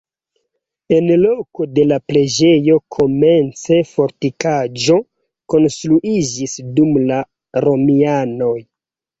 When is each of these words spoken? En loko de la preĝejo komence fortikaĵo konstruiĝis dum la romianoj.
En 0.95 1.09
loko 1.23 1.67
de 1.73 1.83
la 1.91 1.99
preĝejo 2.11 2.77
komence 2.95 3.79
fortikaĵo 3.91 4.97
konstruiĝis 5.55 6.57
dum 6.81 6.99
la 7.13 7.21
romianoj. 7.69 8.59